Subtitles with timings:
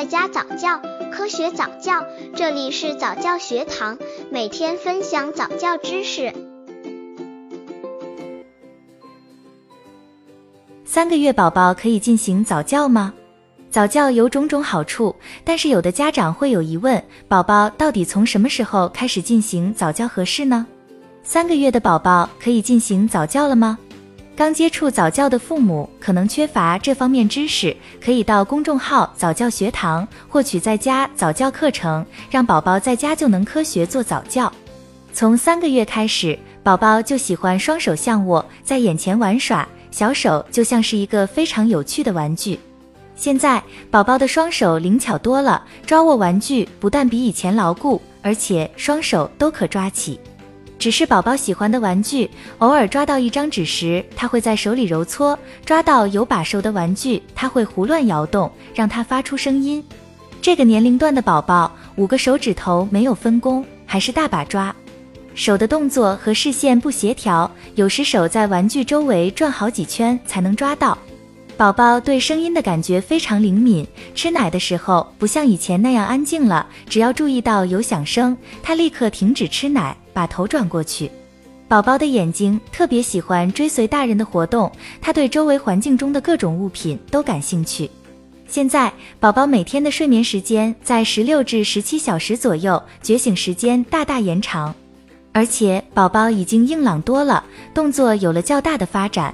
[0.00, 0.80] 在家早教，
[1.12, 2.02] 科学早教，
[2.34, 3.98] 这里是早教学堂，
[4.30, 6.32] 每天分享早教知识。
[10.86, 13.12] 三个月宝宝可以进行早教吗？
[13.70, 15.14] 早教有种种好处，
[15.44, 20.66] 但是有的家长会有疑问：宝宝到底从什么时候开始进行早教合适呢？
[21.22, 23.78] 三个月的宝宝可以进行早教了吗？
[24.40, 34.50] 刚接触早教的父母可能缺乏这方面知识，可以到公众号早教学堂获取在家早教课程，让宝宝在家就能科学做早教。
[35.12, 42.58] 从三个月开始，宝宝就喜欢双手相握，在眼前玩耍，小手就像是一个非常有趣的玩具。
[43.14, 50.18] 现在宝宝的双手灵巧多了，抓握玩具不但比以前牢固，而且双手都可抓起。
[50.80, 59.84] 只是宝宝喜欢的玩具，偶尔抓到一张纸时，他会在手里揉搓；抓到有把手的玩具，他会胡乱摇动，让它发出声音。
[60.40, 64.74] 这个年龄段的宝宝，五个手指头没有分工，还是大把抓，
[65.34, 70.96] 手的动作和视线不协调，有时手在玩具周围转好几圈才能抓到。
[71.58, 81.10] 宝宝对声音的感觉非常灵敏，吃奶的时候不像以前那样安静了，只要注意到有响声，他立刻停止吃奶，把头转过去。
[81.68, 87.88] 宝宝的眼睛特别喜欢追随大人的活动，他对周围环境中的各种物品都感兴趣。
[88.48, 94.74] 现在，宝宝每天的睡眠时间在十六至十七小时左右，觉醒时间大大延长，
[95.30, 99.32] 而且宝宝已经硬朗多了，动作有了较大的发展。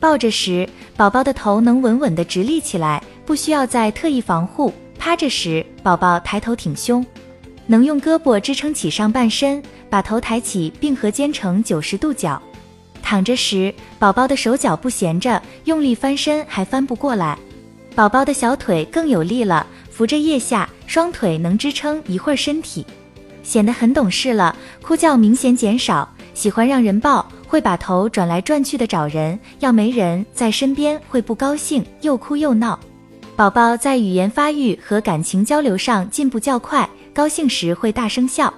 [0.00, 4.72] 抱着时，宝宝的头能稳稳地直立起来，不需要再特意防护。
[4.98, 7.06] 趴着时，宝宝抬头挺胸，
[7.68, 12.42] 能用胳膊支撑起上半身，把头抬起并合肩成九十度角。
[13.00, 17.38] 躺着时，宝宝的手脚不闲着，用力翻身还翻不过来。
[17.94, 22.84] 宝宝的小腿更有力了，扶着腋下，双腿能支撑一会儿身体，
[23.42, 24.56] 显得很懂事了。
[24.82, 27.24] 哭叫明显减少，喜欢让人抱。
[27.46, 32.78] 会把头转来转去的找人，要没人在身边会不高兴，又哭又闹。
[33.34, 36.86] 宝宝在语言发育和感情交流上进步较快，
[37.18, 38.54] 高兴时会大声笑，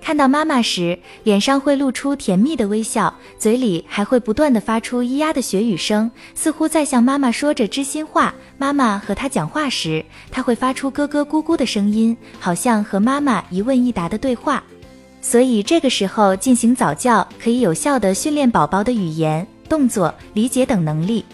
[0.00, 8.32] 看到妈妈时脸上会露出甜蜜的微笑，嘴里还会不断的发出咿呀的学语声，似乎在向妈妈说着知心话。
[8.58, 14.62] 妈妈和他讲话时，他会发出咯咯咕咕的声音，好像和妈妈一问一答的对话。
[15.20, 21.24] 所以这个时候进行早教，可以有效的训练宝宝的语言、动作、理解等能力。